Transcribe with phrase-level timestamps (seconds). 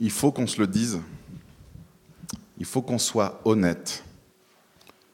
[0.00, 1.00] il faut qu'on se le dise,
[2.58, 4.02] il faut qu'on soit honnête.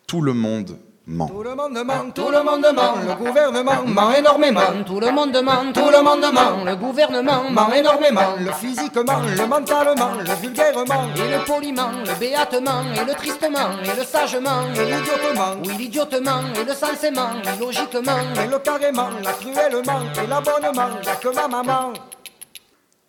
[0.07, 1.27] Tout le monde ment.
[1.29, 4.61] Tout le monde ment, tout le monde ment, le gouvernement ment énormément.
[4.87, 8.37] Tout le monde ment, tout le monde ment, le gouvernement ment énormément.
[8.39, 13.99] Le physiquement, le mentalement, le vulgairement, et le poliment, le béatement, et le tristement, et
[13.99, 15.57] le sagement, et l'idiotement.
[15.65, 21.17] Oui, l'idiotement, et le sensément, et logiquement, et le carrément, la cruellement, et l'abonnement, y'a
[21.17, 21.93] que ma maman.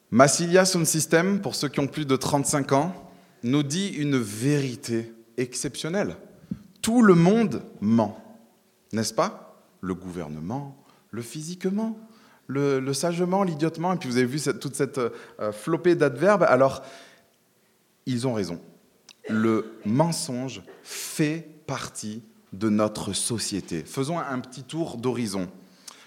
[0.10, 3.12] Massilia Sound System, pour ceux qui ont plus de 35 ans,
[3.44, 6.16] nous dit une vérité exceptionnelle.
[6.82, 8.18] Tout le monde ment,
[8.94, 9.62] n'est-ce pas?
[9.82, 12.00] Le gouvernement, le physiquement,
[12.48, 16.44] le, sagement, l'idiotement, et puis vous avez vu toute cette euh, flopée d'adverbes.
[16.44, 16.84] Alors,
[18.06, 18.62] ils ont raison.
[19.28, 23.84] Le mensonge fait partie de notre société.
[23.84, 25.50] Faisons un petit tour d'horizon.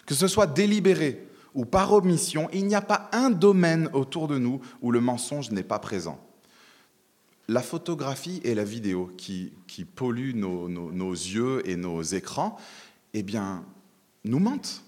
[0.06, 4.38] Que ce soit délibéré ou par omission, il n'y a pas un domaine autour de
[4.38, 6.18] nous où le mensonge n'est pas présent.
[7.48, 12.56] La photographie et la vidéo qui, qui polluent nos, nos- yeux et nos écrans,
[13.12, 13.64] eh bien,
[14.24, 14.84] nous mentent.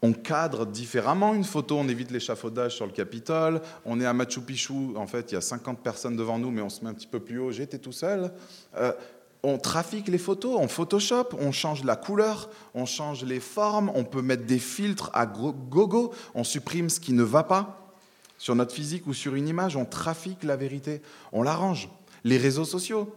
[0.00, 4.40] On cadre différemment une photo, on évite l'échafaudage sur le Capitole, on est à Machu
[4.40, 6.94] Picchu, en fait il y a 50 personnes devant nous, mais on se met un
[6.94, 8.32] petit peu plus haut, j'étais tout seul.
[8.76, 8.94] Euh,
[9.42, 14.04] on trafique les photos, on Photoshop, on change la couleur, on change les formes, on
[14.04, 17.94] peut mettre des filtres à go- gogo, on supprime ce qui ne va pas
[18.36, 21.88] sur notre physique ou sur une image, on trafique la vérité, on l'arrange.
[22.24, 23.14] Les réseaux sociaux,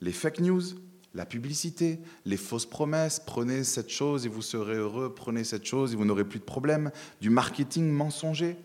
[0.00, 0.62] les fake news,
[1.14, 5.92] la publicité, les fausses promesses, prenez cette chose et vous serez heureux, prenez cette chose
[5.92, 8.56] et vous n'aurez plus de problème, du marketing mensonger.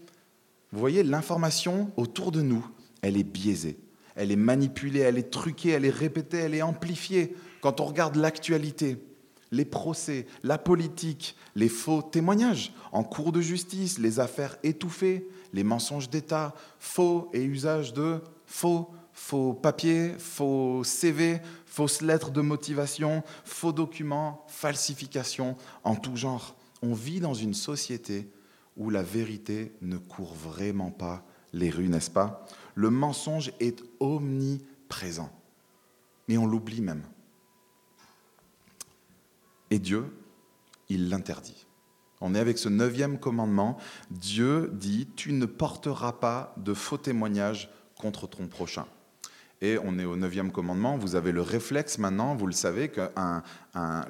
[0.72, 2.66] Vous voyez, l'information autour de nous,
[3.02, 3.78] elle est biaisée,
[4.18, 7.36] elle est manipulée, elle est truquée, elle est répétée, elle est amplifiée.
[7.62, 8.98] Quand on regarde l'actualité,
[9.52, 15.64] les procès, la politique, les faux témoignages en cours de justice, les affaires étouffées, les
[15.64, 23.24] mensonges d'État, faux et usage de faux, faux papiers, faux CV, fausses lettres de motivation,
[23.46, 26.56] faux documents, falsifications en tout genre.
[26.82, 28.30] On vit dans une société
[28.76, 31.24] où la vérité ne court vraiment pas
[31.54, 32.46] les rues, n'est-ce pas?
[32.78, 35.32] Le mensonge est omniprésent,
[36.28, 37.02] mais on l'oublie même.
[39.72, 40.06] Et Dieu,
[40.88, 41.66] il l'interdit.
[42.22, 43.78] On est avec ce neuvième commandement.
[44.12, 48.86] Dieu dit, tu ne porteras pas de faux témoignages contre ton prochain.
[49.62, 51.00] Et on est au neuvième commandement.
[51.00, 53.10] Vous avez le réflexe maintenant, vous le savez, que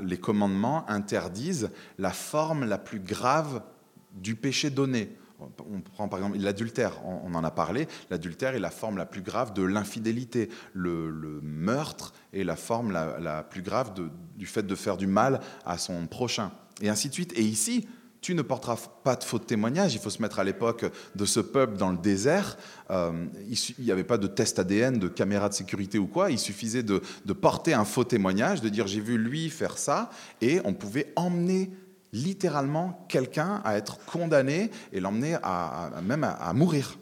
[0.02, 3.64] les commandements interdisent la forme la plus grave
[4.12, 5.16] du péché donné.
[5.40, 7.88] On prend par exemple l'adultère, on en a parlé.
[8.10, 10.50] L'adultère est la forme la plus grave de l'infidélité.
[10.74, 13.94] Le, meurtre est la forme la, plus grave
[14.36, 16.52] du fait de faire du mal à son prochain.
[16.82, 17.34] Et ainsi de suite.
[17.38, 17.88] Et ici,
[18.20, 19.94] tu ne porteras pas de faux témoignage.
[19.94, 22.58] Il faut se mettre à l'époque de ce peuple dans le désert.
[22.90, 26.32] Euh, il n'y avait pas de test ADN, de caméra de sécurité ou quoi.
[26.32, 27.00] Il suffisait de
[27.34, 30.10] porter un faux témoignage, de dire j'ai vu lui faire ça,
[30.42, 31.72] et on pouvait emmener
[32.14, 36.98] littéralement quelqu'un à être condamné et l'emmener à, même à, à mourir.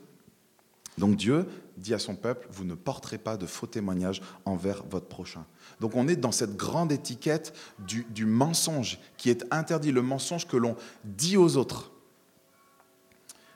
[0.98, 1.46] Donc Dieu
[1.78, 5.46] dit à son peuple, vous ne porterez pas de faux témoignages envers votre prochain.
[5.82, 10.48] Donc on est dans cette grande étiquette du, du mensonge qui est interdit, le mensonge
[10.48, 11.92] que l'on dit aux autres.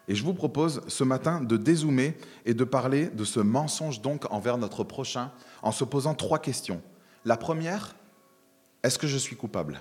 [0.09, 4.26] Et je vous propose ce matin de dézoomer et de parler de ce mensonge donc
[4.34, 6.82] envers notre prochain en se posant trois questions.
[7.26, 7.96] La première,
[8.84, 9.80] est-ce que je suis coupable?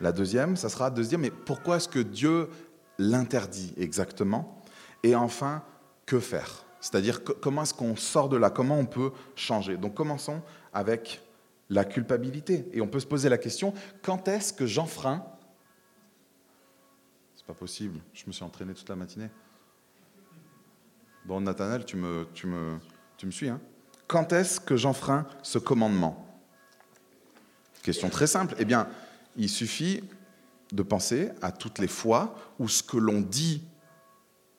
[0.00, 2.48] La deuxième, ça sera de se dire, mais pourquoi est-ce que Dieu
[2.98, 4.60] l'interdit exactement
[5.02, 5.62] Et enfin,
[6.04, 6.64] que faire?
[6.80, 8.50] C'est-à-dire, comment est-ce qu'on sort de là?
[8.50, 9.76] Comment on peut changer?
[9.76, 10.42] Donc commençons
[10.72, 11.22] avec
[11.70, 12.68] la culpabilité.
[12.72, 15.24] Et on peut se poser la question, quand est-ce que j'enfreins
[17.34, 19.30] C'est pas possible, je me suis entraîné toute la matinée.
[21.24, 22.78] Bon, Nathanaël, tu me, tu me,
[23.16, 23.60] tu me suis, hein
[24.06, 26.24] Quand est-ce que j'enfreins ce commandement?
[27.82, 28.54] Question très simple.
[28.58, 28.88] Eh bien,
[29.36, 30.02] il suffit
[30.72, 33.62] de penser à toutes les fois où ce que l'on dit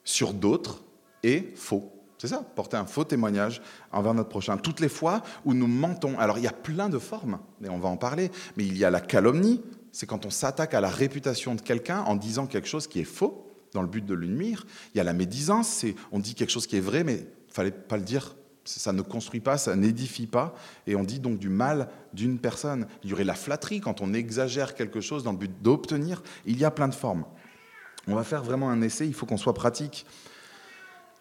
[0.03, 0.83] sur d'autres
[1.23, 1.91] est faux.
[2.17, 4.57] C'est ça, porter un faux témoignage envers notre prochain.
[4.57, 6.17] Toutes les fois où nous mentons.
[6.17, 8.85] Alors, il y a plein de formes, et on va en parler, mais il y
[8.85, 12.67] a la calomnie, c'est quand on s'attaque à la réputation de quelqu'un en disant quelque
[12.67, 14.65] chose qui est faux, dans le but de lui nuire.
[14.93, 17.53] Il y a la médisance, c'est on dit quelque chose qui est vrai, mais il
[17.53, 18.35] fallait pas le dire.
[18.67, 20.53] Ça ne construit pas, ça n'édifie pas,
[20.87, 22.85] et on dit donc du mal d'une personne.
[23.03, 26.21] Il y aurait la flatterie quand on exagère quelque chose dans le but d'obtenir.
[26.45, 27.25] Il y a plein de formes.
[28.07, 30.05] On va faire vraiment un essai, il faut qu'on soit pratique.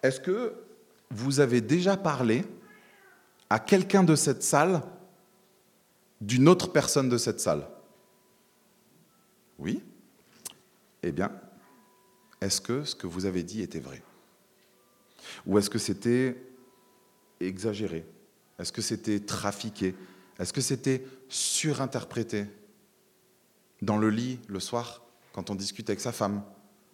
[0.03, 0.55] Est-ce que
[1.11, 2.45] vous avez déjà parlé
[3.49, 4.83] à quelqu'un de cette salle
[6.21, 7.69] d'une autre personne de cette salle?
[9.59, 9.83] Oui
[11.05, 11.31] Eh bien,
[12.41, 14.03] est-ce que ce que vous avez dit était vrai?
[15.47, 16.37] Ou est-ce que c'était
[17.41, 18.05] exagéré?
[18.59, 19.95] Est-ce que c'était trafiqué?
[20.39, 22.47] Est-ce que c'était surinterprété?
[23.83, 25.03] Dans le lit, le soir,
[25.33, 26.43] quand on discute avec sa femme,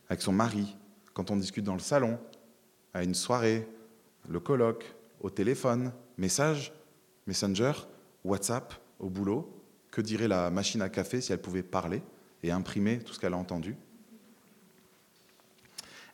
[0.08, 0.76] avec son mari,
[1.14, 2.18] quand on discute dans le salon,
[2.94, 3.66] à une soirée,
[4.28, 6.72] le colloque, au téléphone, message,
[7.26, 7.72] messenger,
[8.24, 9.58] WhatsApp, au boulot.
[9.90, 12.02] Que dirait la machine à café si elle pouvait parler
[12.42, 13.76] et imprimer tout ce qu'elle a entendu?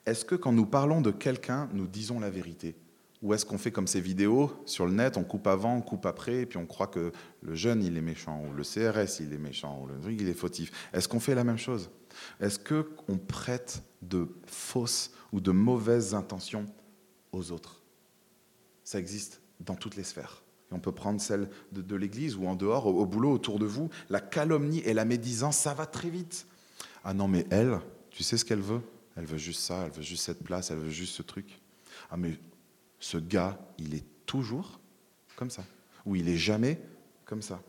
[0.05, 2.75] Est-ce que quand nous parlons de quelqu'un, nous disons la vérité?
[3.21, 6.07] Ou est-ce qu'on fait comme ces vidéos sur le net, on coupe avant, on coupe
[6.07, 7.13] après, et puis on croit que
[7.43, 10.29] le jeune, il est méchant, ou le CRS, il est méchant, ou le truc, il
[10.29, 11.91] est fautif Est-ce qu'on fait la même chose?
[12.41, 16.67] Est-ce qu'on prête de fausses ou de mauvaises intentions
[17.33, 17.83] aux autres?
[18.85, 20.43] Ça existe dans toutes les sphères.
[20.71, 23.89] Et on peut prendre celle de, l'église ou en dehors, au, boulot, autour de vous.
[24.11, 26.47] La calomnie et la médisance, ça va très vite.
[27.05, 27.81] Ah non, mais elle,
[28.11, 28.83] tu sais ce qu'elle veut?
[29.17, 31.61] Elle veut juste ça, elle veut juste cette place, elle veut juste ce truc.
[32.11, 32.39] Ah mais
[33.01, 34.81] ce gars, il est toujours
[35.37, 35.65] comme ça.
[36.07, 36.81] Ou il est jamais
[37.25, 37.63] comme ça.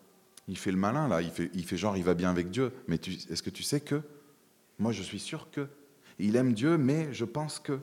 [0.48, 2.72] Il fait le malin, là, il fait, genre, il va bien avec Dieu.
[2.88, 4.02] Mais est-ce que tu sais que
[4.80, 5.68] Moi, je suis sûr que.
[6.18, 7.80] Il aime Dieu, mais je pense que.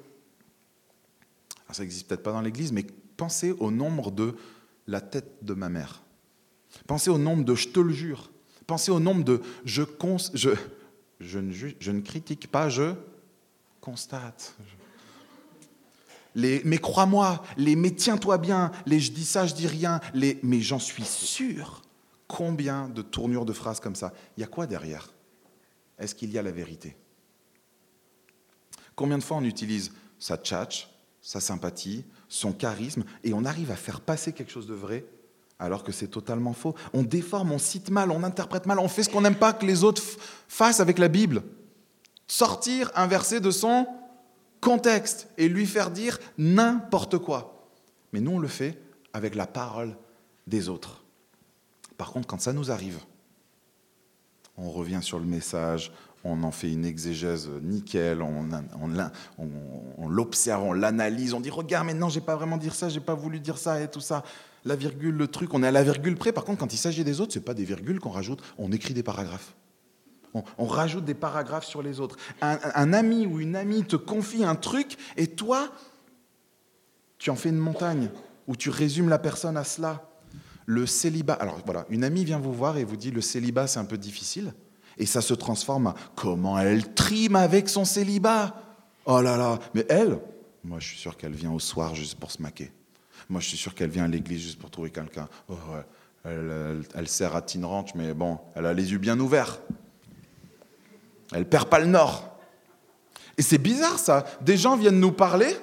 [1.69, 4.35] Ah, ça n'existe peut-être pas dans l'Église, mais pensez au nombre de
[4.87, 6.03] la tête de ma mère.
[6.87, 8.31] Pensez au nombre de je te le jure.
[8.67, 9.83] Pensez au nombre de je,
[10.35, 10.51] je,
[11.21, 12.95] je, je ne critique pas, je
[13.81, 14.57] constate.
[16.37, 20.39] Les, mais crois-moi, les mais tiens-toi bien, les je dis ça, je dis rien, les
[20.43, 21.83] mais j'en suis sûr.
[22.29, 24.13] Combien de tournures de phrases comme ça?
[24.37, 25.09] Il y a quoi derrière?
[25.99, 26.95] Est-ce qu'il y a la vérité?
[28.95, 30.91] Combien de fois on utilise sa tchatch,
[31.23, 35.07] sa sympathie, son charisme, et on arrive à faire passer quelque chose de vrai
[35.59, 36.75] alors que c'est totalement faux?
[36.93, 39.65] On déforme, on cite mal, on interprète mal, on fait ce qu'on n'aime pas que
[39.65, 40.03] les autres
[40.49, 41.43] fassent avec la Bible.
[42.27, 43.87] Sortir un verset de son
[44.61, 47.69] contexte et lui faire dire n'importe quoi.
[48.13, 48.81] Mais nous, on le fait
[49.13, 49.97] avec la parole
[50.47, 51.05] des autres.
[51.97, 52.99] Par contre, quand ça nous arrive,
[54.57, 55.93] on revient sur le message,
[56.25, 62.09] on en fait une exégèse nickel, on, l'observe, on l'analyse, on dit regarde, mais non,
[62.09, 64.25] j'ai pas vraiment dire ça, j'ai pas voulu dire ça et tout ça.
[64.65, 66.33] La virgule, le truc, on est à la virgule près.
[66.33, 68.95] Par contre, quand il s'agit des autres, c'est pas des virgules qu'on rajoute, on écrit
[68.95, 69.55] des paragraphes.
[70.59, 72.17] On, rajoute des paragraphes sur les autres.
[72.41, 75.69] Un, ami ou une amie te confie un truc et toi,
[77.19, 78.11] tu en fais une montagne
[78.47, 80.09] ou tu résumes la personne à cela.
[80.67, 81.35] Le célibat.
[81.35, 83.99] Alors voilà, une amie vient vous voir et vous dit le célibat c'est un peu
[83.99, 84.53] difficile.
[84.99, 88.55] Et ça se transforme à comment elle trime avec son célibat.
[89.05, 90.19] Oh là là, mais elle,
[90.65, 92.73] moi je suis sûr qu'elle vient au soir juste pour se maquer.
[93.29, 95.29] Moi je suis sûr qu'elle vient à l'église juste pour trouver quelqu'un.
[95.49, 95.55] Oh,
[96.95, 99.61] elle, sert à Teen Ranch, mais bon, elle a les yeux bien ouverts.
[101.33, 102.39] Elle perd pas le nord.
[103.39, 104.25] Et c'est bizarre ça.
[104.41, 105.55] Des gens viennent nous parler,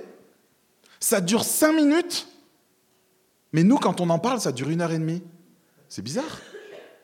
[0.99, 2.27] ça dure cinq minutes,
[3.51, 5.23] mais nous quand on en parle, ça dure une heure et demie.
[5.89, 6.39] C'est bizarre.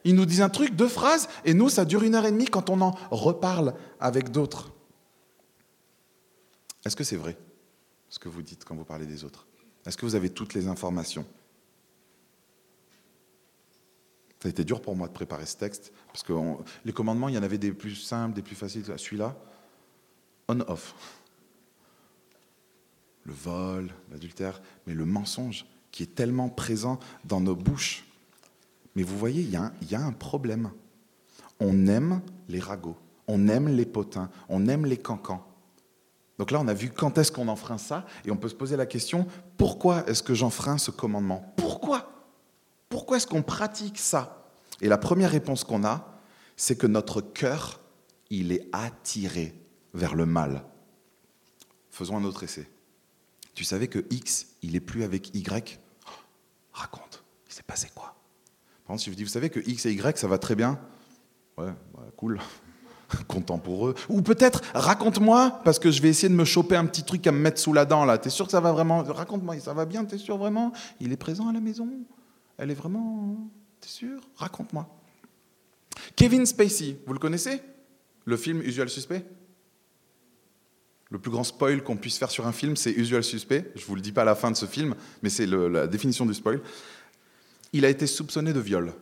[0.04, 2.46] Ils nous disent un truc, deux phrases, et nous, ça dure une heure et demie
[2.46, 4.72] quand on en reparle avec d'autres.
[6.86, 7.38] Est-ce que c'est vrai
[8.10, 9.46] ce que vous dites quand vous parlez des autres?
[9.86, 11.26] Est-ce que vous avez toutes les informations?
[14.41, 16.33] Ça a été dur pour moi de préparer ce texte, parce que
[16.86, 18.86] les commandements, il y en avait des plus simples, des plus faciles.
[18.86, 19.36] Celui-là,
[20.47, 20.95] on-off.
[23.24, 28.05] Le vol, l'adultère, mais le mensonge qui est tellement présent dans nos bouches
[28.96, 30.72] mais vous voyez, il y, a un, problème.
[31.60, 35.46] On aime les ragots, on aime les potins, on aime les cancans.
[36.38, 38.77] Donc là, on a vu quand est-ce qu'on enfreint ça, et on peut se poser
[38.77, 39.25] la question,
[39.58, 41.53] pourquoi est-ce que j'enfreins ce commandement?
[43.10, 44.46] Pourquoi est-ce qu'on pratique ça?
[44.82, 46.22] Et la première réponse qu'on a,
[46.56, 47.80] c'est que notre cœur,
[48.30, 49.56] il est attiré
[49.96, 50.63] vers le mal.
[51.89, 52.70] Faisons un autre essai.
[53.56, 55.80] Tu savais que X, il est plus avec Y?
[56.72, 58.13] Raconte, il s'est passé quoi?
[58.96, 60.80] Si je dis, vous savez que X et Y, ça va très bien?
[61.58, 61.74] Ouais,
[62.16, 62.39] cool.
[63.28, 63.96] Content pour eux.
[64.10, 67.32] Ou peut-être, raconte-moi, parce que je vais essayer de me choper un petit truc à
[67.32, 68.20] me mettre sous la dent, là.
[68.20, 69.01] T'es sûr que ça va vraiment?
[69.01, 70.06] Raconte-moi, ça va bien?
[70.06, 70.74] T'es sûr vraiment?
[71.00, 71.89] Il est présent à la maison?
[72.60, 73.50] Elle est vraiment...
[73.80, 74.22] T'es sûr?
[74.36, 74.88] Raconte-moi.
[76.16, 77.62] Kevin Spacey, vous le connaissez?
[78.25, 79.25] Le film Usual Suspect?
[81.10, 83.72] Le plus grand spoil qu'on puisse faire sur un film, c'est Usual Suspect.
[83.75, 85.88] Je ne vous le dis pas à la fin de ce film, mais c'est la
[85.88, 86.62] définition du spoil
[87.74, 88.94] il a été soupçonné de viol.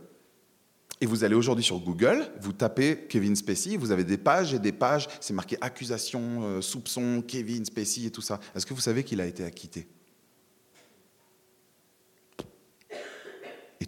[0.99, 4.59] Et vous allez aujourd'hui sur Google, vous tapez Kevin Spacey, vous avez des pages et
[4.59, 8.39] des pages, c'est marqué accusation, euh, soupçon, Kevin Spacey et tout ça.
[8.55, 9.87] Est-ce que vous savez qu'il a été acquitté?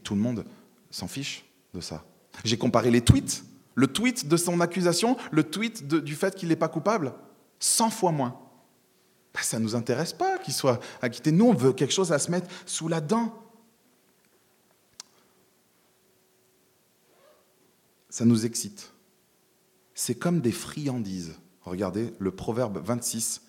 [0.03, 0.45] Tout le monde
[0.91, 2.03] s'en fiche de ça.
[2.43, 3.43] J'ai comparé les tweets,
[3.75, 7.13] le tweet de son accusation, le tweet du fait qu'il n'est pas coupable,
[7.59, 8.39] 100 fois moins.
[9.33, 11.31] bah, ça ne nous intéresse pas qu'il soit acquitté.
[11.31, 13.33] Nous, on veut quelque chose à se mettre sous la dent.
[18.09, 18.91] Ça nous excite.
[19.93, 21.35] C'est comme des friandises.
[21.61, 23.41] Regardez, le proverbe 26,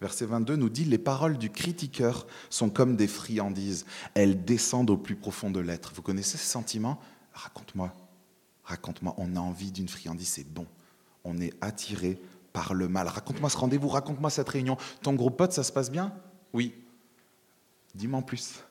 [0.00, 3.84] verset 22 nous dit, les paroles du critiqueur sont comme des friandises.
[4.14, 5.92] Elles descendent au plus profond de l'être.
[5.94, 7.00] Vous connaissez ce sentiment?
[7.32, 7.92] Raconte-moi,
[8.64, 9.14] raconte-moi.
[9.18, 10.66] On a envie d'une friandise, c'est bon.
[11.24, 12.20] On est attiré
[12.52, 13.08] par le mal.
[13.08, 14.76] Raconte-moi ce rendez-vous, raconte-moi cette réunion.
[15.02, 16.12] Ton gros pote, ça se passe bien?
[16.52, 16.74] Oui.
[17.94, 18.64] Dis-moi en plus.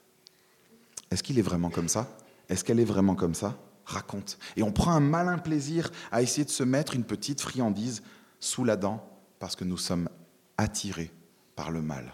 [1.11, 2.07] Est-ce qu'il est vraiment comme ça?
[2.49, 3.57] Est-ce qu'elle est vraiment comme ça?
[3.85, 4.37] Raconte.
[4.55, 8.03] Et on prend un malin plaisir à essayer de se mettre une petite friandise
[8.39, 9.07] sous la dent
[9.39, 10.09] parce que nous sommes
[10.57, 11.11] attirés
[11.57, 12.13] par le mal.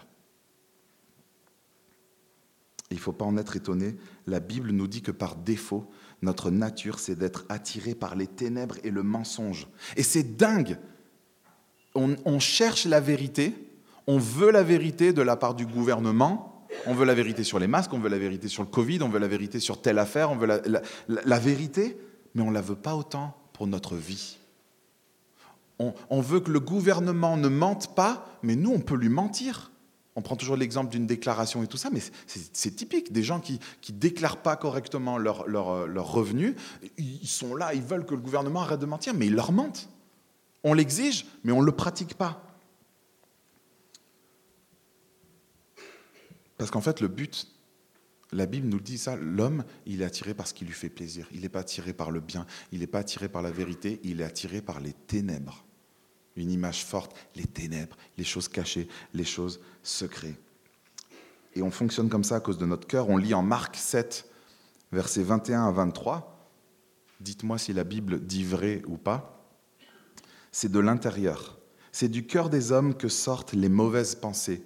[2.90, 3.96] Il ne faut pas en être étonné,
[4.26, 5.88] la Bible nous dit que par défaut,
[6.22, 9.68] notre nature, c'est d'être attiré par les ténèbres et le mensonge.
[9.96, 10.78] Et c'est dingue.
[11.94, 13.54] On, cherche la vérité,
[14.08, 17.68] on veut la vérité de la part du gouvernement, on veut la vérité sur les
[17.68, 20.32] masques, on veut la vérité sur le Covid, on veut la vérité sur telle affaire,
[20.32, 21.96] on veut la, la vérité,
[22.34, 24.38] mais on ne la veut pas autant pour notre vie.
[25.78, 29.72] On, veut que le gouvernement ne mente pas, mais nous, on peut lui mentir.
[30.14, 33.12] On prend toujours l'exemple d'une déclaration et tout ça, mais c'est typique.
[33.12, 36.54] Des gens qui ne déclarent pas correctement leurs leur, leur revenus,
[36.96, 39.88] ils sont là, ils veulent que le gouvernement arrête de mentir, mais ils leur mentent.
[40.62, 42.40] On l'exige, mais on ne le pratique pas.
[46.56, 47.48] Parce qu'en fait, le but,
[48.34, 51.28] la Bible nous dit ça, l'homme, il est attiré par ce qui lui fait plaisir.
[51.32, 54.20] Il n'est pas attiré par le bien, il n'est pas attiré par la vérité, il
[54.20, 55.64] est attiré par les ténèbres
[56.36, 60.40] une image forte, les ténèbres, les choses cachées, les choses secrètes.
[61.54, 63.08] Et on fonctionne comme ça à cause de notre cœur.
[63.08, 64.28] On lit en Marc 7,
[64.90, 66.50] versets 21 à 23.
[67.20, 69.46] Dites-moi si la Bible dit vrai ou pas.
[70.50, 71.58] C'est de l'intérieur.
[71.92, 74.64] C'est du cœur des hommes que sortent les mauvaises pensées,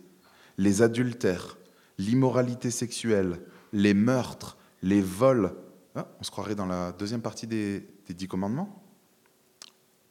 [0.56, 1.58] les adultères,
[1.98, 3.38] l'immoralité sexuelle,
[3.72, 5.54] les meurtres, les vols.
[5.94, 8.84] Ah, on se croirait dans la deuxième partie des, des dix commandements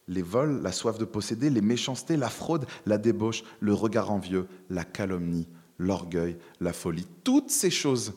[0.08, 4.48] les vols, la soif de posséder, les méchancetés, la fraude, la débauche, le regard envieux,
[4.70, 5.46] la calomnie,
[5.78, 7.06] l'orgueil, la folie.
[7.22, 8.14] Toutes ces choses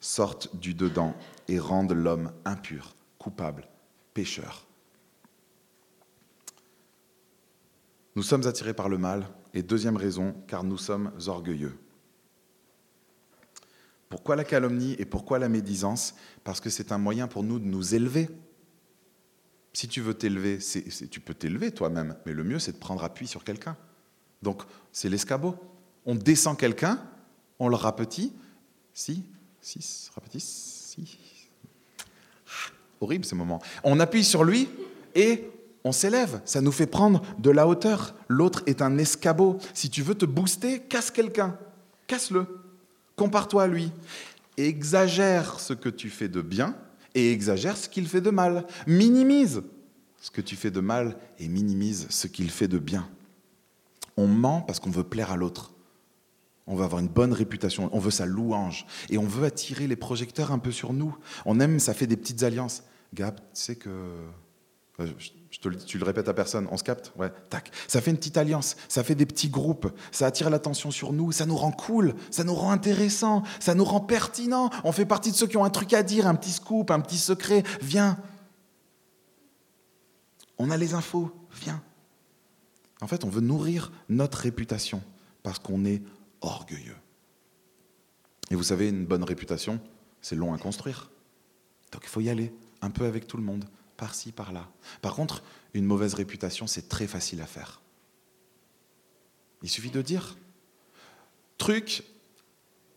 [0.00, 1.14] sortent du dedans
[1.48, 3.66] et rendent l'homme impur, coupable,
[4.14, 4.66] pécheur.
[8.14, 11.76] Nous sommes attirés par le mal, et deuxième raison, car nous sommes orgueilleux.
[14.10, 16.14] Pourquoi la calomnie et pourquoi la médisance?
[16.44, 18.28] Parce que c'est un moyen pour nous de nous élever,
[19.72, 20.58] si tu veux t'élever,
[21.10, 23.76] tu peux t'élever toi-même, mais le mieux, c'est de prendre appui sur quelqu'un.
[24.42, 24.62] Donc,
[24.92, 25.56] c'est l'escabeau.
[26.06, 27.00] On descend quelqu'un,
[27.58, 28.32] on le rapetit.
[28.92, 29.24] Si,
[29.60, 31.18] si, rapetit, si.
[32.46, 33.62] Ah, horrible ce moment.
[33.84, 34.68] On appuie sur lui
[35.14, 35.48] et
[35.84, 36.40] on s'élève.
[36.44, 38.14] Ça nous fait prendre de la hauteur.
[38.28, 39.58] L'autre est un escabeau.
[39.72, 41.56] Si tu veux te booster, casse quelqu'un.
[42.08, 42.59] Casse-le.
[43.20, 43.92] Compare-toi à lui.
[44.56, 46.74] Exagère ce que tu fais de bien
[47.14, 48.66] et exagère ce qu'il fait de mal.
[48.86, 49.62] Minimise
[50.22, 53.06] ce que tu fais de mal et minimise ce qu'il fait de bien.
[54.16, 55.74] On ment parce qu'on veut plaire à l'autre.
[56.66, 59.96] On veut avoir une bonne réputation, on veut sa louange et on veut attirer les
[59.96, 61.14] projecteurs un peu sur nous.
[61.44, 62.84] On aime, ça fait des petites alliances.
[63.12, 65.06] Gab, tu sais que euh,
[65.50, 67.72] je te le tu le répètes à personne, on se capte Ouais, tac.
[67.88, 71.32] Ça fait une petite alliance, ça fait des petits groupes, ça attire l'attention sur nous,
[71.32, 74.70] ça nous rend cool, ça nous rend intéressant, ça nous rend pertinent.
[74.84, 77.00] On fait partie de ceux qui ont un truc à dire, un petit scoop, un
[77.00, 77.64] petit secret.
[77.82, 78.16] Viens.
[80.58, 81.82] On a les infos, viens.
[83.00, 85.02] En fait, on veut nourrir notre réputation
[85.42, 86.02] parce qu'on est
[86.42, 86.96] orgueilleux.
[88.50, 89.80] Et vous savez, une bonne réputation,
[90.20, 91.10] c'est long à construire.
[91.92, 92.52] Donc il faut y aller,
[92.82, 93.64] un peu avec tout le monde
[94.00, 94.66] par-ci, par-là.
[95.02, 95.42] Par contre,
[95.74, 97.82] une mauvaise réputation, c'est très facile à faire.
[99.62, 100.36] Il suffit de dire,
[101.58, 102.02] truc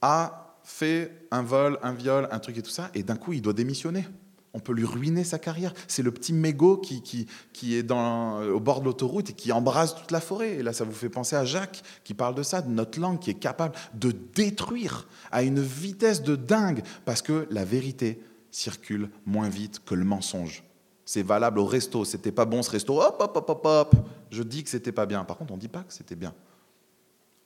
[0.01, 3.41] a fait un vol, un viol, un truc et tout ça, et d'un coup, il
[3.41, 4.05] doit démissionner.
[4.53, 5.73] On peut lui ruiner sa carrière.
[5.87, 10.11] C'est le petit mégot qui, qui, est au bord de l'autoroute et qui embrase toute
[10.11, 10.51] la forêt.
[10.53, 13.19] Et là, ça vous fait penser à Jacques qui parle de ça, de notre langue
[13.19, 19.09] qui est capable de détruire à une vitesse de dingue parce que la vérité circule
[19.25, 20.63] moins vite que le mensonge.
[21.05, 22.05] C'est valable au resto.
[22.05, 23.01] C'était pas bon ce resto.
[23.01, 23.95] Hop, hop, hop, hop, hop.
[24.31, 25.23] Je dis que c'était pas bien.
[25.25, 26.33] Par contre, on dit pas que c'était bien.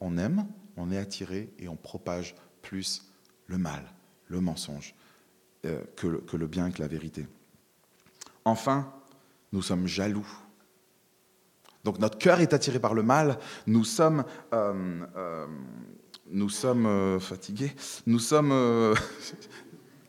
[0.00, 0.46] On aime,
[0.76, 3.04] on est attiré et on propage plus
[3.46, 3.82] le mal,
[4.28, 4.94] le mensonge,
[5.66, 7.26] euh, que, le, que, le, bien, que la vérité.
[8.44, 8.92] Enfin,
[9.52, 10.26] nous sommes jaloux.
[11.84, 13.38] Donc notre cœur est attiré par le mal.
[13.66, 15.46] Nous sommes, euh, euh,
[16.30, 17.72] nous sommes fatigués.
[18.06, 18.52] Nous sommes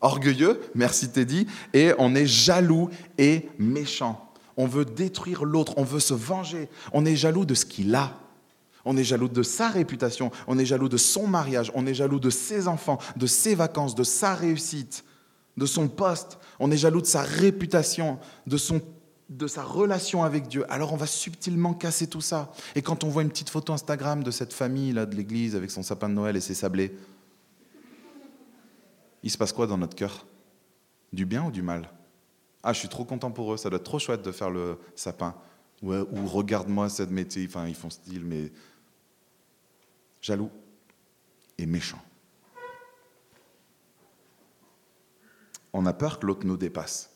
[0.02, 4.32] orgueilleux, merci Teddy, et on est jaloux et méchant.
[4.58, 8.14] On veut détruire l'autre, on veut se venger, on est jaloux de ce qu'il a.
[8.86, 12.20] On est jaloux de sa réputation, on est jaloux de son mariage, on est jaloux
[12.20, 15.04] de ses enfants, de ses vacances, de sa réussite,
[15.58, 18.82] de son poste, on est jaloux de sa réputation, de, son,
[19.30, 20.66] de sa relation avec Dieu.
[20.70, 22.52] Alors on va subtilement casser tout ça.
[22.76, 25.72] Et quand on voit une petite photo Instagram de cette famille là de l'église avec
[25.72, 26.96] son sapin de Noël et ses sablés,
[29.24, 30.26] il se passe quoi dans notre cœur?
[31.12, 31.92] Du bien ou du mal?
[32.64, 34.80] Ah, je suis trop content pour eux, ça doit être trop chouette de faire le
[34.96, 35.36] sapin.
[35.82, 38.52] Ou, regarde-moi cette métier, enfin ils font style, mais
[40.22, 40.52] jaloux
[41.58, 42.02] et méchant.
[45.72, 47.16] On a peur que l'autre nous dépasse.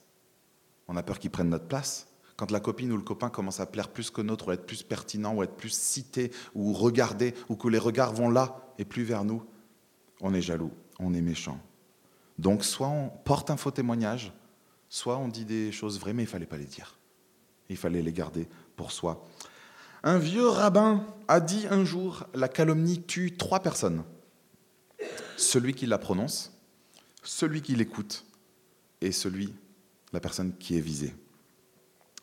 [0.88, 2.08] On a peur qu'il prenne notre place.
[2.38, 4.84] Quand la copine ou le copain commence à plaire plus que notre, ou être plus
[4.84, 9.04] pertinent, ou être plus cité, ou regardé, ou que les regards vont là et plus
[9.04, 9.44] vers nous,
[10.22, 11.60] on est jaloux, on est méchant.
[12.38, 14.34] Donc soit on porte un faux témoignage,
[14.90, 16.98] soit on dit des choses vraies, mais il fallait pas les dire.
[17.70, 19.26] Il fallait les garder pour soi.
[20.04, 24.04] Un vieux rabbin a dit un jour, la calomnie tue trois personnes.
[25.38, 26.52] Celui qui la prononce,
[27.24, 28.26] celui qui l'écoute
[29.02, 29.54] et celui,
[30.12, 31.16] la personne qui est visée.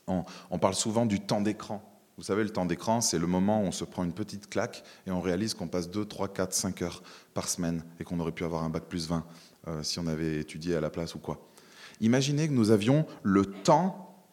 [0.07, 1.87] On, on parle souvent du temps d'écran.
[2.19, 4.85] Vous savez, le temps d'écran, c'est le moment où on se prend une petite claque
[5.07, 7.03] et on réalise qu'on passe 2, 3, 4, 5 heures
[7.33, 9.25] par semaine et qu'on aurait pu avoir un bac plus 20
[9.69, 11.47] euh, si on avait étudié à la place ou quoi.
[12.01, 14.25] Imaginez que nous avions le temps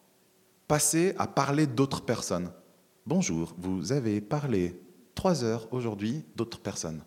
[0.66, 2.50] passé à parler d'autres personnes.
[3.06, 4.80] Bonjour, vous avez parlé
[5.14, 7.02] trois heures aujourd'hui d'autres personnes.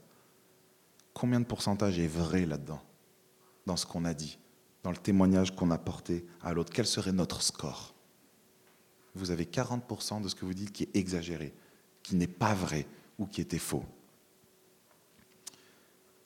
[1.13, 2.82] Combien de pourcentage est vrai là-dedans,
[3.66, 4.40] dans ce qu'on a dit,
[4.84, 6.72] dans le témoignage qu'on a porté à l'autre?
[6.74, 7.94] Quel serait notre score?
[9.13, 11.54] Vous avez 40% de ce que vous dites qui est exagéré,
[12.01, 12.88] qui n'est pas vrai
[13.20, 13.84] ou qui était faux.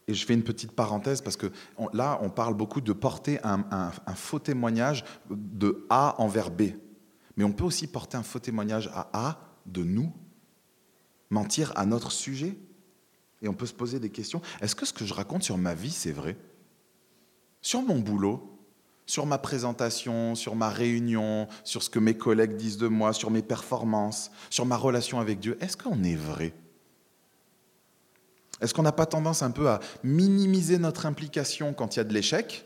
[0.07, 1.51] Et je fais une petite parenthèse parce que
[1.93, 6.63] là, on parle beaucoup de porter un, un, faux témoignage de A envers B.
[7.37, 10.13] Mais on peut aussi porter un faux témoignage à A de nous,
[11.29, 12.55] mentir à notre sujet.
[13.41, 14.41] Et on peut se poser des questions.
[14.61, 16.37] Est-ce que ce que je raconte sur ma vie, c'est vrai?
[17.61, 18.55] Sur mon boulot,
[19.05, 23.31] sur ma présentation, sur ma réunion, sur ce que mes collègues disent de moi, sur
[23.31, 26.53] mes performances, sur ma relation avec Dieu, est-ce qu'on est vrai?
[28.61, 32.03] Est-ce qu'on n'a pas tendance un peu à minimiser notre implication quand il y a
[32.05, 32.65] de l'échec?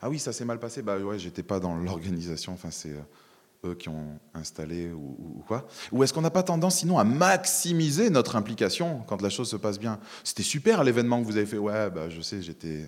[0.00, 3.70] Ah oui, ça s'est mal passé, bah ouais, j'étais pas dans l'organisation, enfin c'est euh,
[3.70, 5.66] eux qui ont installé ou, quoi.
[5.92, 9.56] Ou est-ce qu'on n'a pas tendance sinon à maximiser notre implication quand la chose se
[9.56, 9.98] passe bien?
[10.22, 12.82] C'était super l'événement que vous avez fait, ouais, bah je sais, j'étais.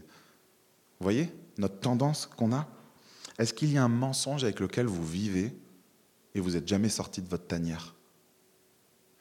[1.00, 2.66] Vous voyez notre tendance qu'on a.
[3.38, 5.56] Est-ce qu'il y a un mensonge avec lequel vous vivez
[6.34, 7.94] et vous n'êtes jamais sorti de votre tanière?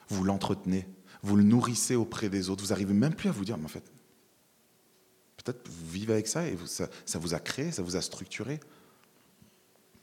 [0.09, 0.87] Vous l'entretenez?
[1.23, 3.69] Vous le nourrissez auprès des autres, vous n'arrivez même plus à vous dire, mais en
[3.69, 3.83] fait,
[5.37, 8.59] peut-être vous vivez avec ça et ça, ça vous a créé, ça vous a structuré.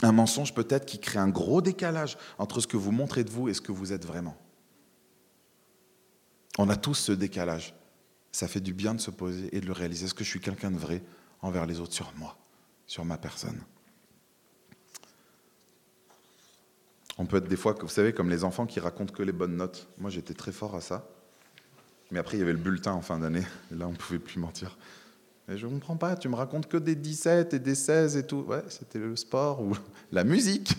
[0.02, 3.48] Un mensonge peut-être qui crée un gros décalage entre ce que vous montrez de vous
[3.48, 4.36] et ce que vous êtes vraiment.
[6.58, 7.74] On a tous ce décalage.
[8.32, 10.06] Ça fait du bien de se poser et de le réaliser.
[10.06, 11.02] Est-ce que je suis quelqu'un de vrai
[11.40, 12.36] envers les autres sur moi,
[12.86, 13.60] sur ma personne?
[17.18, 19.56] On peut être des fois, vous savez, comme les enfants qui racontent que les bonnes
[19.56, 19.88] notes.
[19.98, 21.08] Moi, j'étais très fort à ça.
[22.10, 23.44] Mais après, il y avait le bulletin en fin d'année.
[23.70, 24.76] Là, on ne pouvait plus mentir.
[25.48, 28.44] Je ne comprends pas, tu me racontes que des 17 et des 16 et tout.
[28.48, 29.76] Ouais, c'était le sport ou
[30.12, 30.74] la musique.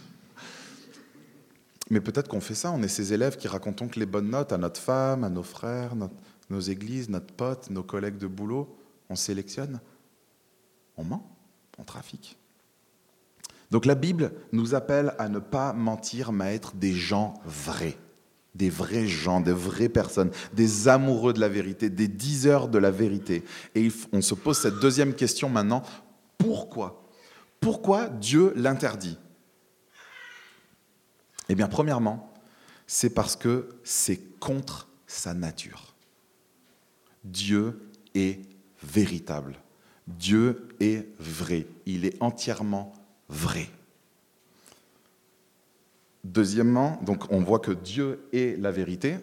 [1.91, 4.52] Mais peut-être qu'on fait ça, on est ces élèves qui racontons que les bonnes notes
[4.52, 5.93] à notre femme, à nos frères,
[6.50, 8.76] nos églises, notre pote, nos collègues de boulot.
[9.10, 9.80] On sélectionne.
[10.98, 11.38] On ment,
[11.78, 12.38] on trafique.
[13.71, 17.97] Donc la Bible nous appelle à ne pas mentir, mais à être des gens vrais,
[18.54, 22.91] des vrais gens, des vraies personnes, des amoureux de la vérité, des diseurs de la
[22.91, 23.43] vérité.
[23.73, 25.84] Et on se pose cette deuxième question maintenant,
[26.38, 27.04] pourquoi?
[27.60, 29.17] Pourquoi Dieu l'interdit?
[31.49, 32.32] Eh bien, premièrement,
[32.88, 35.95] c'est parce que c'est contre sa nature.
[37.23, 38.41] Dieu est
[38.84, 39.56] véritable.
[40.08, 41.65] Dieu est vrai.
[41.86, 42.93] Il est entièrement
[43.30, 43.70] vrai.
[46.24, 49.18] Deuxièmement, donc on voit que Dieu est la vérité.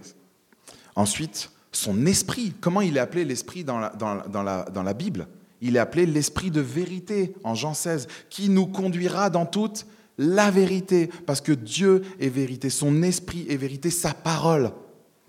[0.94, 2.52] Ensuite, son esprit.
[2.60, 4.42] Comment il est appelé l'esprit dans la, dans,
[4.82, 5.26] la, Bible?
[5.60, 9.86] Il est appelé l'esprit de vérité en Jean 16, qui nous conduira dans toute
[10.18, 14.70] la vérité, parce que Dieu est vérité, son esprit est vérité, sa parole.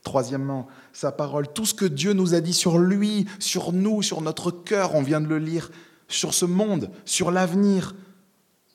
[0.04, 4.20] Troisièmement, sa parole, tout ce que Dieu nous a dit sur lui, sur nous, sur
[4.20, 5.72] notre cœur, on vient de le lire,
[6.10, 7.96] sur ce monde, sur l'avenir,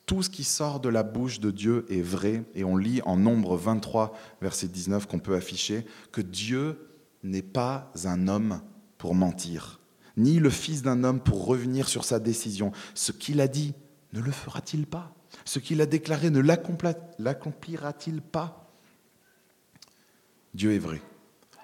[0.09, 2.43] tout ce qui sort de la bouche de Dieu est vrai.
[2.55, 6.89] Et on lit en Nombre 23, verset 19, qu'on peut afficher, que Dieu
[7.23, 8.63] n'est pas un homme
[8.97, 9.81] pour mentir,
[10.17, 12.73] ni le fils d'un homme pour revenir sur sa décision.
[12.95, 13.75] Ce qu'il a dit,
[14.15, 15.15] ne le fera-t-il pas?
[15.45, 18.73] Ce qu'il a déclaré, ne l'accomplira-t-il pas?
[20.55, 21.03] Dieu est vrai.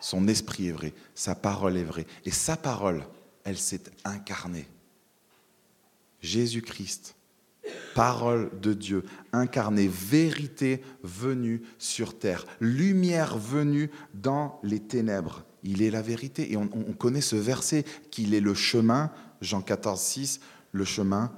[0.02, 2.06] Son esprit est vrai, sa parole est vraie.
[2.26, 3.06] Et sa parole,
[3.44, 4.68] elle s'est incarnée.
[6.20, 7.16] Jésus-Christ,
[7.94, 15.44] parole de Dieu, incarnée, vérité venue sur terre, lumière venue dans les ténèbres.
[15.62, 16.52] Il est la vérité.
[16.52, 20.40] Et on, on connaît ce verset qu'il est le chemin, Jean 14, 6,
[20.72, 21.32] le chemin,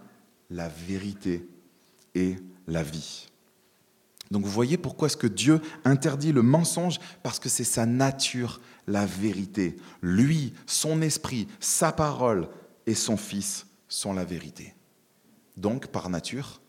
[0.51, 1.47] la vérité
[2.15, 2.37] et
[2.67, 3.29] la vie.
[4.31, 6.99] Donc vous voyez pourquoi est-ce que Dieu interdit le mensonge?
[7.23, 9.77] Parce que c'est sa nature, la vérité.
[10.03, 12.49] Lui, son esprit, sa parole
[12.87, 14.76] et son Fils sont la vérité.
[15.57, 16.61] Donc par nature,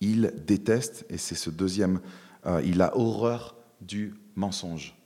[0.00, 2.00] il déteste, et c'est ce deuxième,
[2.46, 4.96] euh, il a horreur du mensonge.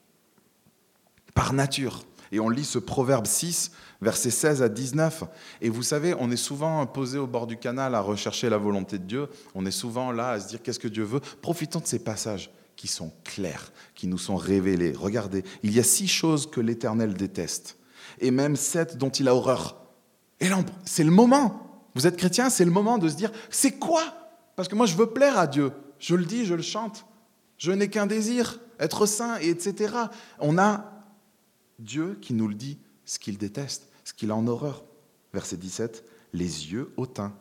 [1.35, 2.05] Par nature.
[2.33, 5.25] Et on lit ce proverbe 6, versets 16 à 19.
[5.61, 8.99] Et vous savez, on est souvent posé au bord du canal à rechercher la volonté
[8.99, 9.29] de Dieu.
[9.55, 11.21] On est souvent là à se dire qu'est-ce que Dieu veut?
[11.43, 14.93] Profitons de ces passages qui sont clairs, qui nous sont révélés.
[14.97, 17.77] Regardez, il y a six choses que l'Éternel déteste,
[18.21, 19.77] et même sept dont il a horreur.
[20.39, 21.70] Et là, c'est le moment.
[21.95, 24.03] Vous êtes chrétien, c'est le moment de se dire, c'est quoi?
[24.57, 25.73] Parce que moi, je veux plaire à Dieu.
[25.99, 27.07] Je le dis, je le chante.
[27.59, 29.95] Je n'ai qu'un désir, être saint, et etc.
[30.39, 31.05] On a
[31.79, 34.85] Dieu qui nous le dit, ce qu'il déteste, ce qu'il a en horreur.
[35.33, 37.35] Verset 17, les yeux hautains,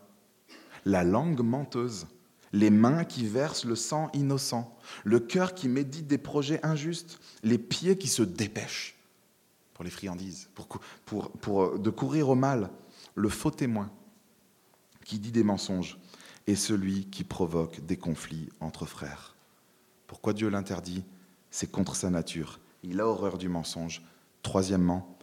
[0.86, 2.08] la langue menteuse,
[2.52, 7.58] les mains qui versent le sang innocent, le cœur qui médite des projets injustes, les
[7.58, 8.98] pieds qui se dépêchent
[9.74, 10.50] pour les friandises,
[11.06, 12.70] pour, de courir au mal,
[13.16, 13.90] le faux témoin
[15.10, 15.98] qui dit des mensonges
[16.46, 19.36] et celui qui provoque des conflits entre frères.
[20.06, 21.04] Pourquoi Dieu l'interdit?
[21.50, 22.60] C'est contre sa nature.
[22.84, 24.04] Il a horreur du mensonge,
[24.44, 25.18] Troisièmement,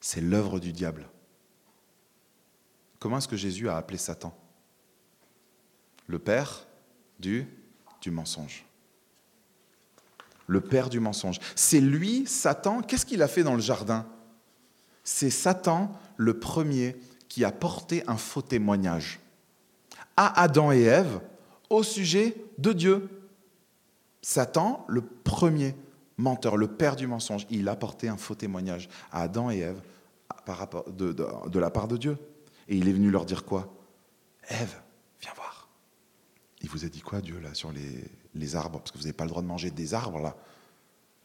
[0.00, 1.08] c'est l'œuvre du diable.
[3.00, 4.32] Comment est-ce que Jésus a appelé Satan?
[6.06, 6.66] Le père
[7.18, 7.48] du,
[8.00, 8.64] du mensonge.
[10.46, 11.40] Le père du mensonge.
[11.56, 14.06] C'est lui, Satan, qu'est-ce qu'il a fait dans le jardin?
[15.02, 16.96] C'est Satan le premier
[17.28, 19.20] qui a porté un faux témoignage
[20.16, 21.20] à Adam et Ève
[21.70, 23.08] au sujet de Dieu.
[24.22, 25.74] Satan, le premier
[26.16, 29.80] menteur, le père du mensonge, il a porté un faux témoignage à Adam et Ève
[30.88, 32.16] de, la part de Dieu.
[32.68, 33.74] Et il est venu leur dire quoi?
[34.48, 34.80] Ève,
[35.20, 35.68] viens voir.
[36.62, 37.72] Il vous a dit quoi, Dieu, là, sur
[38.34, 38.78] les, arbres?
[38.78, 40.36] Parce que vous n'avez pas le droit de manger des arbres, là.